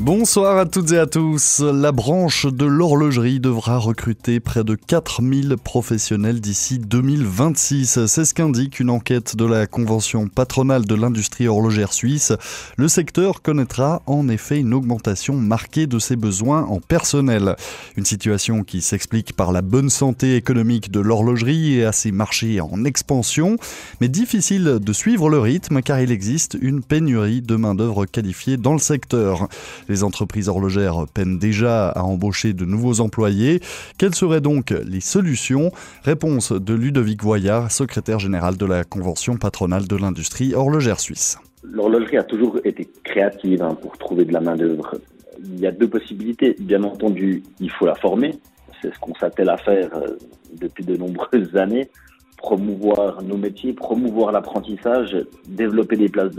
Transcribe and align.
Bonsoir 0.00 0.56
à 0.56 0.64
toutes 0.64 0.92
et 0.92 0.98
à 0.98 1.04
tous. 1.04 1.60
La 1.60 1.92
branche 1.92 2.46
de 2.46 2.64
l'horlogerie 2.64 3.38
devra 3.38 3.76
recruter 3.76 4.40
près 4.40 4.64
de 4.64 4.74
4000 4.74 5.56
professionnels 5.62 6.40
d'ici 6.40 6.78
2026. 6.78 8.06
C'est 8.06 8.24
ce 8.24 8.32
qu'indique 8.32 8.80
une 8.80 8.88
enquête 8.88 9.36
de 9.36 9.44
la 9.44 9.66
Convention 9.66 10.26
patronale 10.26 10.86
de 10.86 10.94
l'industrie 10.94 11.48
horlogère 11.48 11.92
suisse. 11.92 12.32
Le 12.78 12.88
secteur 12.88 13.42
connaîtra 13.42 14.00
en 14.06 14.30
effet 14.30 14.58
une 14.58 14.72
augmentation 14.72 15.34
marquée 15.34 15.86
de 15.86 15.98
ses 15.98 16.16
besoins 16.16 16.64
en 16.64 16.80
personnel. 16.80 17.54
Une 17.98 18.06
situation 18.06 18.64
qui 18.64 18.80
s'explique 18.80 19.36
par 19.36 19.52
la 19.52 19.60
bonne 19.60 19.90
santé 19.90 20.34
économique 20.34 20.90
de 20.90 21.00
l'horlogerie 21.00 21.74
et 21.74 21.84
à 21.84 21.92
ses 21.92 22.10
marchés 22.10 22.62
en 22.62 22.86
expansion, 22.86 23.58
mais 24.00 24.08
difficile 24.08 24.78
de 24.80 24.92
suivre 24.94 25.28
le 25.28 25.40
rythme 25.40 25.82
car 25.82 26.00
il 26.00 26.10
existe 26.10 26.56
une 26.58 26.82
pénurie 26.82 27.42
de 27.42 27.56
main-d'œuvre 27.56 28.06
qualifiée 28.06 28.56
dans 28.56 28.72
le 28.72 28.78
secteur. 28.78 29.46
Les 29.90 30.04
entreprises 30.04 30.48
horlogères 30.48 31.06
peinent 31.12 31.40
déjà 31.40 31.88
à 31.88 32.04
embaucher 32.04 32.52
de 32.52 32.64
nouveaux 32.64 33.00
employés. 33.00 33.58
Quelles 33.98 34.14
seraient 34.14 34.40
donc 34.40 34.70
les 34.70 35.00
solutions? 35.00 35.72
Réponse 36.04 36.52
de 36.52 36.74
Ludovic 36.74 37.24
Voyard, 37.24 37.72
secrétaire 37.72 38.20
général 38.20 38.56
de 38.56 38.64
la 38.66 38.84
Convention 38.84 39.36
patronale 39.36 39.88
de 39.88 39.96
l'industrie 39.96 40.54
horlogère 40.54 41.00
suisse. 41.00 41.38
L'horlogerie 41.64 42.18
a 42.18 42.22
toujours 42.22 42.60
été 42.62 42.88
créative 43.02 43.62
hein, 43.62 43.76
pour 43.82 43.98
trouver 43.98 44.24
de 44.24 44.32
la 44.32 44.40
main-d'œuvre. 44.40 44.94
Il 45.42 45.58
y 45.58 45.66
a 45.66 45.72
deux 45.72 45.88
possibilités. 45.88 46.54
Bien 46.60 46.84
entendu, 46.84 47.42
il 47.58 47.70
faut 47.72 47.86
la 47.86 47.96
former. 47.96 48.38
C'est 48.80 48.94
ce 48.94 48.98
qu'on 49.00 49.16
s'attelle 49.16 49.50
à 49.50 49.56
faire 49.56 49.90
euh, 49.96 50.16
depuis 50.60 50.84
de 50.84 50.96
nombreuses 50.96 51.56
années 51.56 51.90
promouvoir 52.40 53.22
nos 53.22 53.36
métiers, 53.36 53.74
promouvoir 53.74 54.32
l'apprentissage, 54.32 55.14
développer 55.46 55.96
des 55.96 56.08
places 56.08 56.34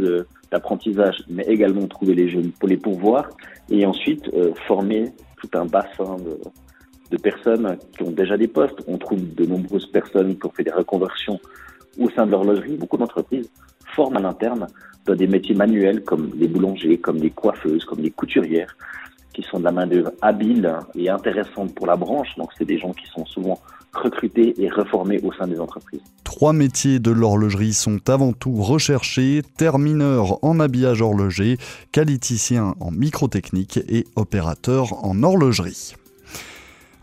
d'apprentissage, 0.52 1.24
mais 1.30 1.44
également 1.44 1.88
trouver 1.88 2.16
les 2.16 2.28
jeunes 2.28 2.52
pour 2.52 2.68
les 2.68 2.78
pourvoir, 2.78 3.30
et 3.70 3.86
ensuite 3.86 4.28
euh, 4.34 4.52
former 4.68 5.12
tout 5.38 5.50
un 5.54 5.66
bassin 5.66 6.18
de, 6.18 6.40
de, 7.12 7.18
personnes 7.18 7.78
qui 7.96 8.04
ont 8.04 8.12
déjà 8.12 8.36
des 8.36 8.48
postes. 8.48 8.80
On 8.88 8.98
trouve 8.98 9.22
de 9.36 9.46
nombreuses 9.46 9.86
personnes 9.86 10.38
qui 10.38 10.46
ont 10.46 10.52
fait 10.52 10.64
des 10.64 10.72
reconversions 10.72 11.40
au 12.00 12.10
sein 12.10 12.26
de 12.26 12.32
l'horlogerie. 12.32 12.78
Beaucoup 12.78 12.98
d'entreprises 12.98 13.50
forment 13.96 14.18
à 14.18 14.22
l'interne 14.22 14.68
dans 15.06 15.16
des 15.16 15.28
métiers 15.28 15.56
manuels 15.56 16.04
comme 16.04 16.32
les 16.36 16.48
boulangers, 16.48 16.98
comme 16.98 17.18
les 17.18 17.30
coiffeuses, 17.30 17.86
comme 17.86 18.00
les 18.00 18.12
couturières 18.12 18.76
qui 19.34 19.44
sont 19.44 19.60
de 19.60 19.64
la 19.64 19.72
main-d'œuvre 19.72 20.12
habile 20.22 20.74
et 20.96 21.10
intéressante 21.10 21.74
pour 21.76 21.88
la 21.88 21.96
branche. 21.96 22.36
Donc, 22.38 22.50
c'est 22.58 22.66
des 22.66 22.78
gens 22.78 22.92
qui 22.92 23.08
sont 23.08 23.26
souvent 23.26 23.60
recrutés 23.94 24.54
et 24.62 24.70
reformés 24.70 25.20
au 25.22 25.34
sein 25.34 25.48
des 25.48 25.60
entreprises. 25.60 26.02
Trois 26.24 26.54
métiers 26.54 27.00
de 27.00 27.12
l'horlogerie 27.12 27.74
sont 27.74 28.10
avant 28.10 28.32
tout 28.32 28.54
recherchés 28.54 29.42
termineur 29.58 30.44
en 30.44 30.60
habillage 30.60 31.02
horloger, 31.02 31.58
qualiticien 31.92 32.76
en 32.80 32.92
microtechnique 32.92 33.80
et 33.90 34.06
opérateur 34.16 35.06
en 35.06 35.24
horlogerie. 35.24 35.94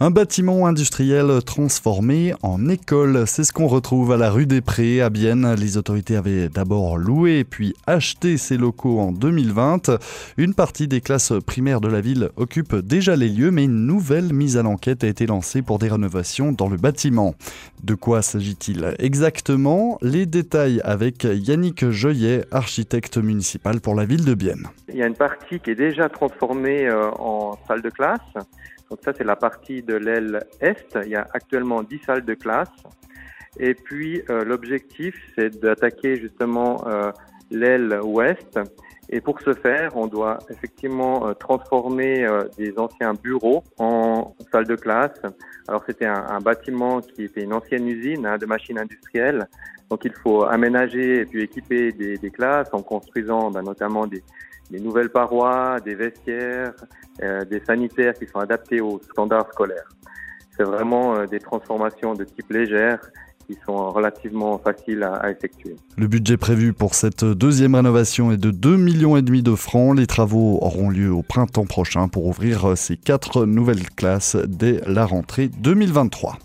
Un 0.00 0.12
bâtiment 0.12 0.68
industriel 0.68 1.42
transformé 1.44 2.32
en 2.44 2.68
école, 2.68 3.26
c'est 3.26 3.42
ce 3.42 3.52
qu'on 3.52 3.66
retrouve 3.66 4.12
à 4.12 4.16
la 4.16 4.30
rue 4.30 4.46
des 4.46 4.60
Prés 4.60 5.00
à 5.00 5.10
Bienne. 5.10 5.56
Les 5.56 5.76
autorités 5.76 6.14
avaient 6.14 6.48
d'abord 6.48 6.98
loué 6.98 7.42
puis 7.42 7.74
acheté 7.84 8.36
ces 8.36 8.56
locaux 8.56 9.00
en 9.00 9.10
2020. 9.10 9.90
Une 10.36 10.54
partie 10.54 10.86
des 10.86 11.00
classes 11.00 11.32
primaires 11.44 11.80
de 11.80 11.88
la 11.88 12.00
ville 12.00 12.30
occupe 12.36 12.76
déjà 12.76 13.16
les 13.16 13.28
lieux, 13.28 13.50
mais 13.50 13.64
une 13.64 13.86
nouvelle 13.86 14.32
mise 14.32 14.56
à 14.56 14.62
l'enquête 14.62 15.02
a 15.02 15.08
été 15.08 15.26
lancée 15.26 15.62
pour 15.62 15.80
des 15.80 15.88
rénovations 15.88 16.52
dans 16.52 16.68
le 16.68 16.76
bâtiment. 16.76 17.34
De 17.82 17.96
quoi 17.96 18.22
s'agit-il 18.22 18.94
exactement? 19.00 19.98
Les 20.00 20.26
détails 20.26 20.80
avec 20.84 21.24
Yannick 21.24 21.90
Joyet, 21.90 22.44
architecte 22.52 23.18
municipal 23.18 23.80
pour 23.80 23.96
la 23.96 24.04
ville 24.04 24.24
de 24.24 24.34
Bienne. 24.34 24.68
Il 24.88 24.94
y 24.94 25.02
a 25.02 25.08
une 25.08 25.16
partie 25.16 25.58
qui 25.58 25.70
est 25.70 25.74
déjà 25.74 26.08
transformée 26.08 26.86
euh, 26.86 27.10
en 27.18 27.58
salle 27.66 27.82
de 27.82 27.90
classe 27.90 28.20
donc 28.90 29.00
ça, 29.04 29.12
c'est 29.16 29.24
la 29.24 29.36
partie 29.36 29.82
de 29.82 29.94
l'aile 29.94 30.40
Est. 30.60 30.98
Il 31.04 31.10
y 31.10 31.16
a 31.16 31.26
actuellement 31.32 31.82
10 31.82 31.98
salles 32.06 32.24
de 32.24 32.34
classe. 32.34 32.72
Et 33.58 33.74
puis, 33.74 34.22
euh, 34.30 34.44
l'objectif, 34.44 35.14
c'est 35.34 35.60
d'attaquer 35.60 36.16
justement 36.16 36.86
euh, 36.86 37.10
l'aile 37.50 38.00
Ouest. 38.02 38.58
Et 39.10 39.20
pour 39.20 39.40
ce 39.40 39.54
faire, 39.54 39.96
on 39.96 40.06
doit 40.06 40.38
effectivement 40.50 41.26
euh, 41.28 41.32
transformer 41.34 42.26
des 42.56 42.78
anciens 42.78 43.14
bureaux 43.14 43.64
en 43.78 44.34
salles 44.52 44.66
de 44.66 44.76
classe. 44.76 45.20
Alors, 45.66 45.82
c'était 45.86 46.06
un, 46.06 46.38
bâtiment 46.40 47.00
qui 47.00 47.24
était 47.24 47.42
une 47.42 47.52
ancienne 47.52 47.86
usine 47.88 48.26
hein, 48.26 48.38
de 48.38 48.46
machines 48.46 48.78
industrielles. 48.78 49.48
Donc, 49.90 50.04
il 50.04 50.12
faut 50.22 50.44
aménager 50.44 51.20
et 51.20 51.24
puis 51.24 51.42
équiper 51.42 51.92
des, 51.92 52.30
classes 52.30 52.68
en 52.72 52.82
construisant 52.82 53.50
ben, 53.50 53.62
notamment 53.62 54.06
des, 54.06 54.22
nouvelles 54.70 55.10
parois, 55.10 55.80
des 55.80 55.94
vestiaires, 55.94 56.74
euh, 57.22 57.44
des 57.44 57.60
sanitaires 57.60 58.14
qui 58.14 58.26
sont 58.26 58.38
adaptés 58.38 58.80
aux 58.80 59.00
standards 59.10 59.48
scolaires. 59.52 59.88
C'est 60.56 60.64
vraiment 60.64 61.14
euh, 61.14 61.26
des 61.26 61.38
transformations 61.38 62.14
de 62.14 62.24
type 62.24 62.50
légère 62.50 63.00
qui 63.46 63.56
sont 63.64 63.88
relativement 63.88 64.58
faciles 64.58 65.02
à, 65.02 65.14
à, 65.14 65.30
effectuer. 65.30 65.76
Le 65.96 66.06
budget 66.06 66.36
prévu 66.36 66.74
pour 66.74 66.94
cette 66.94 67.24
deuxième 67.24 67.74
rénovation 67.74 68.30
est 68.30 68.36
de 68.36 68.50
2,5 68.50 68.76
millions 68.76 69.16
et 69.16 69.22
demi 69.22 69.42
de 69.42 69.54
francs. 69.54 69.96
Les 69.96 70.06
travaux 70.06 70.58
auront 70.60 70.90
lieu 70.90 71.10
au 71.10 71.22
printemps 71.22 71.64
prochain 71.64 72.08
pour 72.08 72.26
ouvrir 72.26 72.76
ces 72.76 72.98
quatre 72.98 73.46
nouvelles 73.46 73.88
classes 73.88 74.36
dès 74.36 74.82
la 74.86 75.06
rentrée 75.06 75.48
2023. 75.48 76.38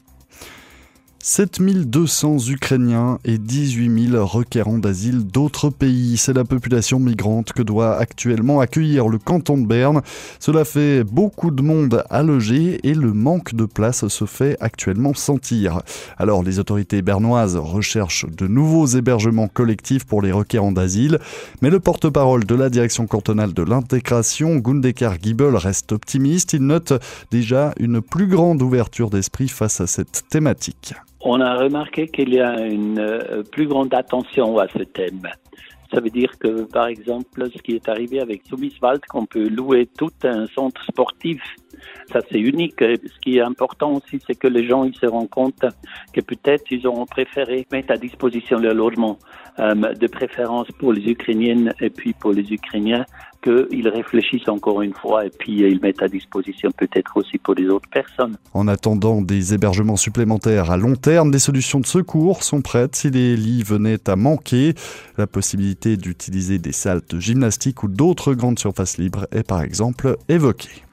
7200 1.25 2.49
Ukrainiens 2.49 3.17
et 3.23 3.37
18 3.37 4.09
000 4.11 4.25
requérants 4.25 4.77
d'asile 4.77 5.25
d'autres 5.25 5.69
pays. 5.69 6.17
C'est 6.17 6.33
la 6.33 6.43
population 6.43 6.99
migrante 6.99 7.53
que 7.53 7.61
doit 7.61 7.95
actuellement 7.95 8.59
accueillir 8.59 9.07
le 9.07 9.17
canton 9.19 9.57
de 9.57 9.65
Berne. 9.65 10.01
Cela 10.41 10.65
fait 10.65 11.05
beaucoup 11.05 11.49
de 11.49 11.63
monde 11.63 12.03
à 12.09 12.23
loger 12.23 12.77
et 12.85 12.93
le 12.93 13.13
manque 13.13 13.55
de 13.55 13.63
place 13.63 14.05
se 14.09 14.25
fait 14.25 14.57
actuellement 14.59 15.13
sentir. 15.13 15.81
Alors 16.17 16.43
les 16.43 16.59
autorités 16.59 17.01
bernoises 17.01 17.55
recherchent 17.55 18.25
de 18.29 18.45
nouveaux 18.45 18.87
hébergements 18.87 19.47
collectifs 19.47 20.03
pour 20.03 20.21
les 20.21 20.33
requérants 20.33 20.73
d'asile, 20.73 21.19
mais 21.61 21.69
le 21.69 21.79
porte-parole 21.79 22.43
de 22.43 22.55
la 22.55 22.69
direction 22.69 23.07
cantonale 23.07 23.53
de 23.53 23.63
l'intégration, 23.63 24.57
Gundekar 24.57 25.15
Giebel, 25.21 25.55
reste 25.55 25.93
optimiste. 25.93 26.51
Il 26.51 26.67
note 26.67 26.91
déjà 27.31 27.73
une 27.79 28.01
plus 28.01 28.27
grande 28.27 28.61
ouverture 28.61 29.09
d'esprit 29.09 29.47
face 29.47 29.79
à 29.79 29.87
cette 29.87 30.25
thématique 30.29 30.95
on 31.23 31.39
a 31.41 31.55
remarqué 31.55 32.07
qu'il 32.07 32.33
y 32.33 32.39
a 32.39 32.59
une 32.59 32.99
euh, 32.99 33.43
plus 33.43 33.67
grande 33.67 33.93
attention 33.93 34.57
à 34.57 34.67
ce 34.67 34.83
thème. 34.83 35.27
Ça 35.93 36.01
veut 36.01 36.09
dire 36.09 36.31
que, 36.39 36.63
par 36.63 36.87
exemple, 36.87 37.49
ce 37.55 37.61
qui 37.61 37.75
est 37.75 37.87
arrivé 37.87 38.19
avec 38.19 38.41
Sumiswald, 38.47 39.05
qu'on 39.05 39.25
peut 39.25 39.47
louer 39.47 39.87
tout 39.97 40.11
un 40.23 40.47
centre 40.47 40.83
sportif, 40.85 41.39
ça 42.11 42.19
c'est 42.31 42.39
unique. 42.39 42.79
Ce 42.79 43.19
qui 43.21 43.37
est 43.37 43.41
important 43.41 43.93
aussi, 43.93 44.19
c'est 44.25 44.33
que 44.33 44.47
les 44.47 44.67
gens 44.67 44.85
ils 44.85 44.95
se 44.95 45.05
rendent 45.05 45.29
compte 45.29 45.65
que 46.11 46.21
peut-être 46.21 46.63
ils 46.71 46.87
auront 46.87 47.05
préféré 47.05 47.67
mettre 47.71 47.91
à 47.91 47.97
disposition 47.97 48.57
leur 48.57 48.73
logement 48.73 49.19
euh, 49.59 49.75
de 49.93 50.07
préférence 50.07 50.67
pour 50.79 50.93
les 50.93 51.03
Ukrainiennes 51.03 51.73
et 51.79 51.91
puis 51.91 52.13
pour 52.13 52.31
les 52.31 52.51
Ukrainiens 52.51 53.05
qu'ils 53.43 53.87
réfléchissent 53.87 54.47
encore 54.47 54.81
une 54.81 54.93
fois 54.93 55.25
et 55.25 55.29
puis 55.29 55.59
ils 55.59 55.79
mettent 55.81 56.01
à 56.01 56.07
disposition 56.07 56.71
peut-être 56.75 57.17
aussi 57.17 57.37
pour 57.37 57.53
les 57.55 57.67
autres 57.67 57.89
personnes. 57.89 58.37
En 58.53 58.67
attendant 58.67 59.21
des 59.21 59.53
hébergements 59.53 59.97
supplémentaires 59.97 60.71
à 60.71 60.77
long 60.77 60.95
terme, 60.95 61.31
des 61.31 61.39
solutions 61.39 61.79
de 61.79 61.85
secours 61.85 62.43
sont 62.43 62.61
prêtes 62.61 62.95
si 62.95 63.09
les 63.09 63.35
lits 63.35 63.63
venaient 63.63 64.09
à 64.09 64.15
manquer. 64.15 64.73
La 65.17 65.27
possibilité 65.27 65.97
d'utiliser 65.97 66.57
des 66.57 66.71
salles 66.71 67.01
de 67.09 67.19
gymnastique 67.19 67.83
ou 67.83 67.87
d'autres 67.87 68.33
grandes 68.33 68.59
surfaces 68.59 68.97
libres 68.97 69.27
est 69.31 69.47
par 69.47 69.61
exemple 69.61 70.17
évoquée. 70.29 70.83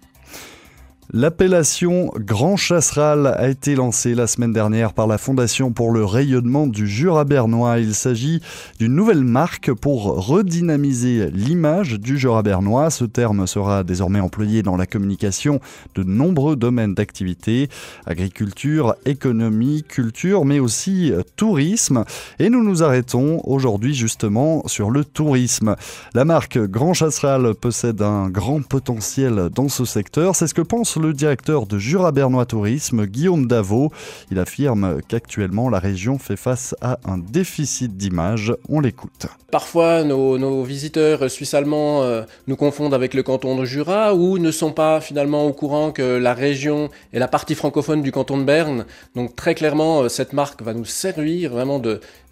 L'appellation 1.13 2.13
Grand 2.15 2.57
Chasseral 2.57 3.27
a 3.27 3.49
été 3.49 3.75
lancée 3.75 4.15
la 4.15 4.29
semaine 4.29 4.53
dernière 4.53 4.93
par 4.93 5.09
la 5.09 5.19
Fondation 5.19 5.73
pour 5.73 5.91
le 5.91 6.05
rayonnement 6.05 6.69
du 6.69 6.87
Jura 6.87 7.25
bernois. 7.25 7.81
Il 7.81 7.97
s'agit 7.97 8.41
d'une 8.79 8.95
nouvelle 8.95 9.25
marque 9.25 9.73
pour 9.73 10.25
redynamiser 10.29 11.29
l'image 11.33 11.99
du 11.99 12.17
Jura 12.17 12.45
bernois. 12.45 12.91
Ce 12.91 13.05
terme 13.05 13.49
sera 13.49 13.83
désormais 13.83 14.21
employé 14.21 14.63
dans 14.63 14.77
la 14.77 14.87
communication 14.87 15.59
de 15.97 16.05
nombreux 16.05 16.55
domaines 16.55 16.95
d'activité, 16.95 17.69
agriculture, 18.07 18.95
économie, 19.05 19.83
culture, 19.83 20.45
mais 20.45 20.61
aussi 20.61 21.13
tourisme. 21.35 22.05
Et 22.39 22.51
nous 22.51 22.63
nous 22.63 22.85
arrêtons 22.85 23.41
aujourd'hui 23.43 23.95
justement 23.95 24.63
sur 24.69 24.93
le 24.93 25.05
tourisme. 25.05 25.75
La 26.15 26.25
marque 26.25 26.59
Grand 26.59 26.95
Chasseral 26.95 27.57
possède 27.57 28.01
un 28.01 28.29
grand 28.29 28.63
potentiel 28.63 29.49
dans 29.53 29.69
ce 29.69 29.85
secteur. 29.85 30.37
C'est 30.37 30.47
ce 30.47 30.55
que 30.55 30.63
pense 30.63 31.00
le 31.01 31.13
directeur 31.13 31.67
de 31.67 31.79
Jura 31.79 32.13
Bernois 32.13 32.47
Tourisme, 32.47 33.07
Guillaume 33.07 33.47
Davot. 33.47 33.91
Il 34.31 34.39
affirme 34.39 35.01
qu'actuellement 35.09 35.69
la 35.69 35.79
région 35.79 36.19
fait 36.19 36.37
face 36.37 36.75
à 36.81 36.99
un 37.05 37.19
déficit 37.19 37.97
d'image. 37.97 38.55
On 38.69 38.81
l'écoute. 38.81 39.27
Parfois, 39.51 40.05
nos, 40.05 40.63
visiteurs 40.63 41.31
suisses-allemands 41.31 42.03
euh, 42.03 42.23
nous 42.47 42.57
confondent 42.57 42.95
avec 42.95 43.15
le 43.15 43.23
canton 43.23 43.57
de 43.57 43.65
Jura 43.65 44.15
ou 44.15 44.39
ne 44.39 44.51
sont 44.51 44.73
pas 44.73 45.01
finalement 45.01 45.47
au 45.47 45.53
courant 45.53 45.91
que 45.91 46.19
la 46.19 46.35
région 46.35 46.91
est 47.13 47.19
la 47.19 47.29
partie 47.29 47.55
francophone 47.55 48.03
du 48.03 48.13
canton 48.13 48.39
de 48.39 48.45
Berne. 48.45 48.85
Donc 49.17 49.35
très 49.35 49.55
clairement, 49.55 50.03
euh, 50.03 50.09
cette 50.09 50.33
marque 50.33 50.63
va 50.63 50.75
nous 50.75 50.85
servir 50.85 51.51
vraiment 51.51 51.83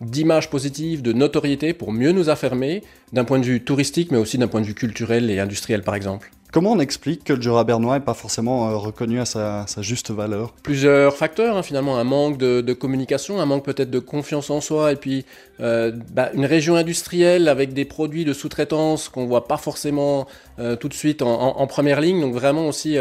d'image 0.01 0.51
positive, 0.51 1.03
de 1.03 1.13
notoriété 1.13 1.73
pour 1.73 1.93
mieux 1.93 2.13
nous 2.13 2.31
affermer 2.31 2.83
d'un 3.13 3.25
point 3.25 3.39
de 3.39 3.45
vue 3.45 3.65
touristique, 3.65 4.13
mais 4.13 4.19
aussi 4.19 4.39
d'un 4.39 4.49
point 4.49 4.61
de 4.61 4.67
vue 4.67 4.75
culturel 4.75 5.31
et 5.31 5.41
industriel 5.41 5.83
par 5.83 5.95
exemple. 5.95 6.31
Comment 6.51 6.73
on 6.73 6.81
explique 6.81 7.25
que 7.25 7.35
le 7.35 7.43
Jura 7.43 7.65
bernois 7.65 7.99
n'est 7.99 8.05
pas 8.05 8.15
forcément 8.15 8.71
euh, 8.71 8.77
reconnu 8.77 9.21
à 9.21 9.27
sa, 9.27 9.67
juste 9.81 10.11
valeur? 10.11 10.55
Plusieurs 10.63 11.15
facteurs, 11.15 11.59
hein, 11.59 11.63
finalement, 11.63 11.99
un 11.99 12.05
manque 12.05 12.39
de, 12.39 12.73
communication, 12.73 13.39
un 13.39 13.45
manque 13.45 13.67
peut-être 13.67 13.91
de 13.91 13.99
confiance 13.99 14.49
en 14.49 14.63
soi, 14.63 14.93
et 14.93 14.97
puis 14.97 15.27
euh, 15.61 15.93
bah, 16.15 16.31
une 16.33 16.47
région 16.47 16.75
industrielle 16.77 17.49
avec 17.49 17.75
des 17.75 17.85
produits 17.85 18.25
de 18.25 18.33
sous-traitance 18.33 19.11
qu'on 19.11 19.27
voit 19.27 19.47
pas 19.47 19.59
forcément 19.59 20.27
euh, 20.59 20.75
tout 20.75 20.89
de 20.89 20.95
suite 20.95 21.21
en, 21.21 21.67
première 21.67 22.01
ligne, 22.01 22.23
donc 22.23 22.33
vraiment 22.33 22.67
aussi 22.67 22.97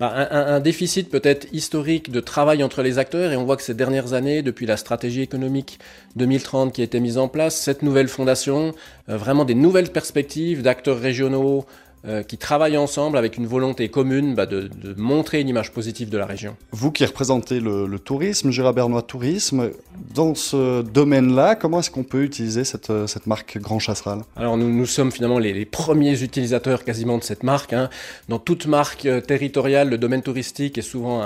bah, 0.00 0.14
un, 0.30 0.60
déficit 0.60 1.10
peut-être 1.10 1.46
historique 1.52 2.10
de 2.10 2.20
travail 2.20 2.64
entre 2.64 2.80
les 2.80 2.98
acteurs, 2.98 3.32
et 3.32 3.36
on 3.36 3.44
voit 3.44 3.58
que 3.58 3.62
ces 3.62 3.74
dernières 3.74 4.14
années, 4.14 4.40
depuis 4.40 4.64
la 4.64 4.78
stratégie 4.78 5.20
économique 5.20 5.78
2030 6.16 6.72
qui 6.72 6.80
a 6.80 6.84
été 6.84 7.00
mise 7.00 7.18
en 7.18 7.28
place, 7.28 7.54
cette 7.54 7.82
nouvelle 7.82 8.08
fondation, 8.08 8.72
vraiment 9.08 9.44
des 9.44 9.54
nouvelles 9.54 9.90
perspectives 9.90 10.62
d'acteurs 10.62 10.98
régionaux, 10.98 11.66
euh, 12.08 12.22
qui 12.22 12.38
travaillent 12.38 12.78
ensemble 12.78 13.18
avec 13.18 13.36
une 13.36 13.46
volonté 13.46 13.90
commune 13.90 14.34
bah, 14.34 14.46
de, 14.46 14.70
montrer 14.96 15.40
une 15.40 15.48
image 15.48 15.72
positive 15.72 16.08
de 16.08 16.16
la 16.16 16.24
région. 16.24 16.56
Vous 16.72 16.90
qui 16.90 17.04
représentez 17.04 17.60
le, 17.60 17.98
tourisme, 17.98 18.50
Jura 18.50 18.72
Bernois 18.72 19.02
Tourisme, 19.02 19.72
dans 20.14 20.34
ce 20.34 20.80
domaine-là, 20.80 21.54
comment 21.54 21.80
est-ce 21.80 21.90
qu'on 21.90 22.04
peut 22.04 22.22
utiliser 22.22 22.64
cette, 22.64 22.88
euh, 22.88 23.06
marque 23.26 23.58
Grand 23.58 23.78
Chasseral? 23.78 24.20
Alors 24.36 24.56
nous, 24.56 24.70
nous 24.70 24.86
sommes 24.86 25.12
finalement 25.12 25.38
les, 25.38 25.66
premiers 25.66 26.22
utilisateurs 26.22 26.84
quasiment 26.84 27.18
de 27.18 27.24
cette 27.24 27.42
marque. 27.42 27.74
Hein. 27.74 27.90
Dans 28.30 28.38
toute 28.38 28.66
marque 28.66 29.04
euh, 29.04 29.20
territoriale, 29.20 29.90
le 29.90 29.98
domaine 29.98 30.22
touristique 30.22 30.78
est 30.78 30.82
souvent 30.82 31.22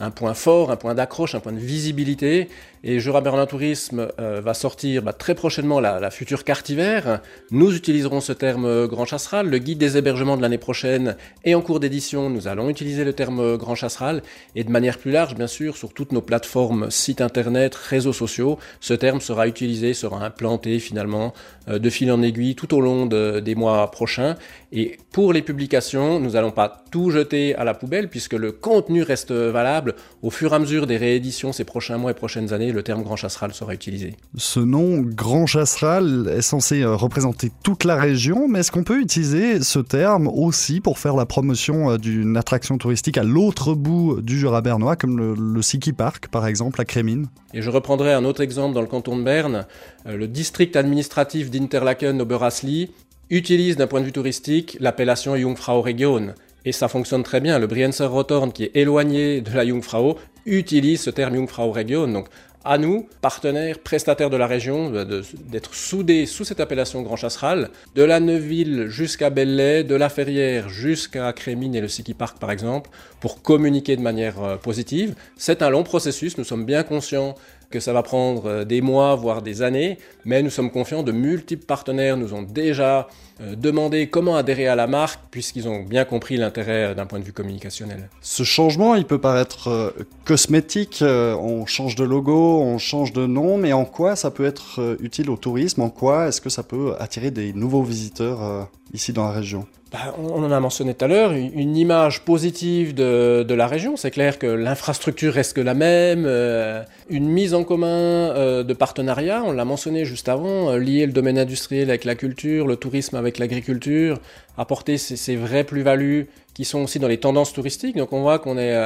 un, 0.00 0.10
point 0.10 0.34
fort, 0.34 0.72
un 0.72 0.76
point 0.76 0.96
d'accroche, 0.96 1.36
un 1.36 1.40
point 1.40 1.52
de 1.52 1.58
visibilité. 1.58 2.48
Et 2.86 3.00
Jura 3.00 3.22
Bernois 3.22 3.46
Tourisme 3.46 4.08
va 4.18 4.52
sortir 4.52 5.02
bah, 5.02 5.14
très 5.14 5.34
prochainement 5.34 5.80
la, 5.80 6.10
future 6.10 6.44
carte 6.44 6.68
hiver. 6.68 7.20
Nous 7.50 7.74
utiliserons 7.74 8.20
ce 8.20 8.32
terme 8.32 8.86
Grand 8.86 9.06
Chasseral, 9.06 9.48
le 9.48 9.56
guide 9.56 9.78
des 9.78 9.96
hébergements 9.96 10.36
de 10.36 10.42
l'année 10.42 10.58
prochaine 10.58 11.16
et 11.44 11.54
en 11.54 11.62
cours 11.62 11.80
d'édition, 11.80 12.28
nous 12.28 12.46
allons 12.46 12.68
utiliser 12.68 13.04
le 13.04 13.14
terme 13.14 13.56
grand 13.56 13.74
chasseral 13.74 14.22
et 14.54 14.64
de 14.64 14.70
manière 14.70 14.98
plus 14.98 15.10
large, 15.10 15.34
bien 15.34 15.46
sûr, 15.46 15.76
sur 15.76 15.92
toutes 15.94 16.12
nos 16.12 16.20
plateformes, 16.20 16.90
sites 16.90 17.20
internet, 17.20 17.74
réseaux 17.74 18.12
sociaux, 18.12 18.58
ce 18.80 18.94
terme 18.94 19.20
sera 19.20 19.48
utilisé, 19.48 19.94
sera 19.94 20.24
implanté 20.24 20.78
finalement 20.78 21.32
euh, 21.68 21.78
de 21.78 21.90
fil 21.90 22.12
en 22.12 22.22
aiguille 22.22 22.54
tout 22.54 22.74
au 22.74 22.80
long 22.80 23.06
des 23.06 23.54
mois 23.54 23.90
prochains. 23.90 24.36
Et 24.72 24.98
pour 25.12 25.32
les 25.32 25.42
publications, 25.42 26.20
nous 26.20 26.32
n'allons 26.32 26.50
pas 26.50 26.84
tout 26.90 27.10
jeter 27.10 27.54
à 27.54 27.64
la 27.64 27.74
poubelle 27.74 28.08
puisque 28.08 28.34
le 28.34 28.52
contenu 28.52 29.02
reste 29.02 29.32
valable. 29.32 29.94
Au 30.22 30.30
fur 30.30 30.52
et 30.52 30.56
à 30.56 30.58
mesure 30.58 30.86
des 30.86 30.96
rééditions 30.96 31.52
ces 31.52 31.64
prochains 31.64 31.96
mois 31.96 32.10
et 32.10 32.14
prochaines 32.14 32.52
années, 32.52 32.72
le 32.74 32.82
terme 32.82 33.02
grand 33.02 33.16
chasseral 33.16 33.54
sera 33.54 33.72
utilisé. 33.72 34.14
Ce 34.36 34.60
nom, 34.60 35.00
grand 35.00 35.46
chasseral, 35.46 36.30
est 36.36 36.42
censé 36.42 36.82
euh, 36.82 36.94
représenter 36.94 37.50
toute 37.62 37.84
la 37.84 37.96
région, 37.96 38.48
mais 38.48 38.60
est-ce 38.60 38.72
qu'on 38.72 38.84
peut 38.84 39.00
utiliser 39.00 39.62
ce 39.62 39.78
terme 39.78 40.28
aussi 40.28 40.80
pour 40.80 40.98
faire 40.98 41.16
la 41.16 41.26
promotion 41.26 41.92
euh, 41.92 41.98
d'une 41.98 42.36
attraction 42.36 42.76
touristique 42.76 43.16
à 43.16 43.22
l'autre 43.22 43.74
bout 43.74 44.20
du 44.20 44.38
Jura 44.38 44.60
bernois, 44.60 44.96
comme 44.96 45.18
le, 45.18 45.62
Siki 45.62 45.92
Park 45.92 46.28
par 46.28 46.46
exemple 46.46 46.80
à 46.80 46.84
Crémine? 46.84 47.28
Et 47.54 47.62
je 47.62 47.70
reprendrai 47.70 48.12
un 48.12 48.24
autre 48.24 48.42
exemple 48.42 48.74
dans 48.74 48.82
le 48.82 48.86
canton 48.86 49.16
de 49.16 49.22
Berne. 49.22 49.66
Euh, 50.06 50.16
le 50.16 50.28
district 50.28 50.76
administratif 50.76 51.50
d'Interlaken 51.50 52.20
Oberasli 52.20 52.90
utilise 53.30 53.76
d'un 53.76 53.86
point 53.86 54.00
de 54.00 54.06
vue 54.06 54.12
touristique 54.12 54.76
l'appellation 54.80 55.36
Jungfrau 55.36 55.80
Region. 55.80 56.34
Et 56.64 56.72
ça 56.72 56.88
fonctionne 56.88 57.22
très 57.22 57.40
bien. 57.40 57.58
Le 57.58 57.66
Brienzer 57.66 58.10
Rotorn, 58.10 58.52
qui 58.52 58.64
est 58.64 58.70
éloigné 58.74 59.40
de 59.40 59.50
la 59.54 59.66
Jungfrau, 59.66 60.18
utilise 60.46 61.00
ce 61.00 61.10
terme 61.10 61.34
Jungfrau 61.34 61.72
Region. 61.72 62.08
Donc 62.08 62.26
à 62.64 62.78
nous, 62.78 63.08
partenaires, 63.20 63.78
prestataires 63.78 64.30
de 64.30 64.36
la 64.36 64.46
région, 64.46 64.90
d'être 64.90 65.74
soudés 65.74 66.26
sous 66.26 66.44
cette 66.44 66.60
appellation 66.60 67.02
Grand 67.02 67.16
Chasseral, 67.16 67.70
de 67.94 68.02
la 68.02 68.20
Neuville 68.20 68.86
jusqu'à 68.88 69.30
Belley, 69.30 69.84
de 69.84 69.94
la 69.94 70.08
Ferrière 70.08 70.68
jusqu'à 70.68 71.32
Crémine 71.32 71.74
et 71.74 71.80
le 71.80 71.88
Siki 71.88 72.14
Park 72.14 72.38
par 72.38 72.50
exemple, 72.50 72.90
pour 73.20 73.42
communiquer 73.42 73.96
de 73.96 74.02
manière 74.02 74.42
euh, 74.42 74.56
positive. 74.56 75.14
C'est 75.36 75.62
un 75.62 75.70
long 75.70 75.82
processus, 75.82 76.38
nous 76.38 76.44
sommes 76.44 76.64
bien 76.64 76.82
conscients 76.82 77.34
que 77.74 77.80
ça 77.80 77.92
va 77.92 78.04
prendre 78.04 78.46
euh, 78.46 78.64
des 78.64 78.80
mois, 78.80 79.16
voire 79.16 79.42
des 79.42 79.60
années, 79.60 79.98
mais 80.24 80.44
nous 80.44 80.50
sommes 80.50 80.70
confiants, 80.70 81.02
de 81.02 81.10
multiples 81.10 81.66
partenaires 81.66 82.16
nous 82.16 82.32
ont 82.32 82.42
déjà 82.42 83.08
euh, 83.40 83.56
demandé 83.56 84.06
comment 84.06 84.36
adhérer 84.36 84.68
à 84.68 84.76
la 84.76 84.86
marque, 84.86 85.18
puisqu'ils 85.32 85.66
ont 85.68 85.82
bien 85.82 86.04
compris 86.04 86.36
l'intérêt 86.36 86.84
euh, 86.84 86.94
d'un 86.94 87.06
point 87.06 87.18
de 87.18 87.24
vue 87.24 87.32
communicationnel. 87.32 88.08
Ce 88.20 88.44
changement, 88.44 88.94
il 88.94 89.06
peut 89.06 89.18
paraître 89.18 89.92
cosmétique, 90.24 91.02
on 91.02 91.66
change 91.66 91.96
de 91.96 92.04
logo, 92.04 92.60
on 92.60 92.78
change 92.78 93.12
de 93.12 93.26
nom, 93.26 93.58
mais 93.58 93.72
en 93.72 93.84
quoi 93.84 94.14
ça 94.14 94.30
peut 94.30 94.44
être 94.44 94.96
utile 95.00 95.28
au 95.28 95.36
tourisme? 95.36 95.82
En 95.82 95.90
quoi 95.90 96.28
est-ce 96.28 96.40
que 96.40 96.50
ça 96.50 96.62
peut 96.62 96.94
attirer 97.00 97.32
des 97.32 97.52
nouveaux 97.52 97.82
visiteurs 97.82 98.68
ici 98.92 99.12
dans 99.12 99.24
la 99.24 99.32
région? 99.32 99.66
Bah, 99.94 100.12
on 100.18 100.42
en 100.42 100.50
a 100.50 100.58
mentionné 100.58 100.92
tout 100.92 101.04
à 101.04 101.08
l'heure, 101.08 101.30
une 101.30 101.76
image 101.76 102.22
positive 102.22 102.94
de, 102.94 103.54
la 103.54 103.68
région. 103.68 103.96
C'est 103.96 104.10
clair 104.10 104.40
que 104.40 104.48
l'infrastructure 104.48 105.32
reste 105.32 105.56
la 105.56 105.74
même, 105.74 106.24
euh, 106.26 106.82
une 107.10 107.28
mise 107.28 107.54
en 107.54 107.62
commun 107.62 107.86
euh, 107.86 108.64
de 108.64 108.74
partenariats, 108.74 109.44
on 109.46 109.52
l'a 109.52 109.64
mentionné 109.64 110.04
juste 110.04 110.28
avant, 110.28 110.70
euh, 110.70 110.78
lier 110.78 111.06
le 111.06 111.12
domaine 111.12 111.38
industriel 111.38 111.90
avec 111.90 112.04
la 112.04 112.16
culture, 112.16 112.66
le 112.66 112.74
tourisme 112.74 113.14
avec 113.14 113.38
l'agriculture, 113.38 114.18
apporter 114.58 114.98
ces, 114.98 115.36
vraies 115.36 115.62
plus-values 115.62 116.26
qui 116.54 116.64
sont 116.64 116.82
aussi 116.82 116.98
dans 116.98 117.06
les 117.06 117.18
tendances 117.18 117.52
touristiques. 117.52 117.96
Donc 117.96 118.12
on 118.12 118.22
voit 118.22 118.40
qu'on 118.40 118.58
est 118.58 118.76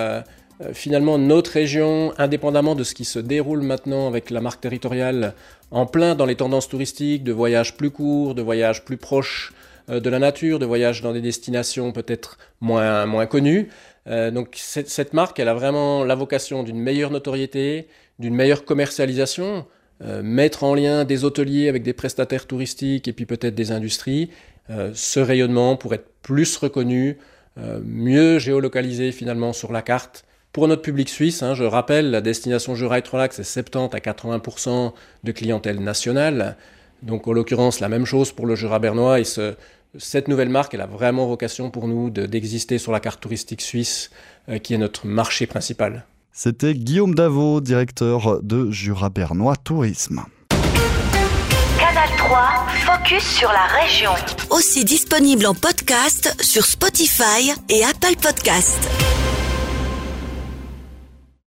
finalement 0.74 1.16
notre 1.16 1.52
région, 1.52 2.12
indépendamment 2.18 2.74
de 2.74 2.84
ce 2.84 2.92
qui 2.92 3.06
se 3.06 3.18
déroule 3.18 3.62
maintenant 3.62 4.08
avec 4.08 4.28
la 4.28 4.42
marque 4.42 4.60
territoriale, 4.60 5.32
en 5.70 5.86
plein 5.86 6.14
dans 6.14 6.26
les 6.26 6.36
tendances 6.36 6.68
touristiques, 6.68 7.24
de 7.24 7.32
voyages 7.32 7.78
plus 7.78 7.90
courts, 7.90 8.34
de 8.34 8.42
voyages 8.42 8.84
plus 8.84 8.98
proches 8.98 9.54
de 9.88 10.10
la 10.10 10.18
nature, 10.18 10.58
de 10.58 10.66
voyages 10.66 11.02
dans 11.02 11.12
des 11.12 11.20
destinations 11.20 11.92
peut-être 11.92 12.38
moins, 12.60 13.06
moins 13.06 13.26
connues. 13.26 13.68
Euh, 14.06 14.30
donc 14.30 14.54
cette, 14.54 15.12
marque, 15.12 15.38
elle 15.38 15.48
a 15.48 15.54
vraiment 15.54 16.04
la 16.04 16.14
vocation 16.14 16.62
d'une 16.62 16.80
meilleure 16.80 17.10
notoriété, 17.10 17.88
d'une 18.18 18.34
meilleure 18.34 18.64
commercialisation, 18.64 19.66
euh, 20.02 20.22
mettre 20.22 20.64
en 20.64 20.74
lien 20.74 21.04
des 21.04 21.24
hôteliers 21.24 21.68
avec 21.68 21.82
des 21.82 21.92
prestataires 21.92 22.46
touristiques 22.46 23.08
et 23.08 23.12
puis 23.12 23.26
peut-être 23.26 23.54
des 23.54 23.72
industries. 23.72 24.30
ce 24.92 25.20
rayonnement 25.20 25.76
pour 25.76 25.94
être 25.94 26.10
plus 26.22 26.58
reconnu, 26.58 27.16
mieux 27.82 28.38
géolocalisé 28.38 29.12
finalement 29.12 29.54
sur 29.54 29.72
la 29.72 29.80
carte. 29.80 30.26
Pour 30.52 30.68
notre 30.68 30.82
public 30.82 31.08
suisse, 31.08 31.42
hein, 31.42 31.54
je 31.54 31.64
rappelle, 31.64 32.10
la 32.10 32.20
destination 32.20 32.74
Jura 32.74 32.98
et 32.98 33.02
Trolac, 33.02 33.32
c'est 33.32 33.44
70 33.44 33.94
à 33.94 34.00
80% 34.00 34.92
de 35.24 35.32
clientèle 35.32 35.80
nationale. 35.80 36.56
Donc 37.02 37.28
en 37.28 37.32
l'occurrence, 37.32 37.80
la 37.80 37.88
même 37.88 38.04
chose 38.04 38.32
pour 38.32 38.46
le 38.46 38.56
Jura 38.56 38.78
bernois 38.78 39.20
et 39.20 39.24
ce, 39.24 39.54
cette 39.96 40.28
nouvelle 40.28 40.48
marque, 40.48 40.74
elle 40.74 40.80
a 40.80 40.86
vraiment 40.86 41.26
vocation 41.26 41.70
pour 41.70 41.88
nous 41.88 42.10
d'exister 42.10 42.78
sur 42.78 42.92
la 42.92 43.00
carte 43.00 43.20
touristique 43.20 43.62
suisse, 43.62 44.10
euh, 44.48 44.58
qui 44.58 44.74
est 44.74 44.78
notre 44.78 45.06
marché 45.06 45.46
principal. 45.46 46.04
C'était 46.32 46.74
Guillaume 46.74 47.14
Davot, 47.14 47.60
directeur 47.60 48.42
de 48.42 48.70
Jura 48.70 49.08
Bernois 49.08 49.56
Tourisme. 49.56 50.22
Canal 51.78 52.08
3, 52.16 52.66
focus 52.84 53.24
sur 53.24 53.48
la 53.48 53.66
région. 53.80 54.10
Aussi 54.50 54.84
disponible 54.84 55.46
en 55.46 55.54
podcast 55.54 56.36
sur 56.42 56.64
Spotify 56.64 57.52
et 57.68 57.82
Apple 57.84 58.16
Podcast. 58.20 58.97